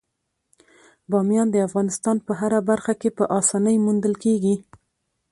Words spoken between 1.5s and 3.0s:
د افغانستان په هره برخه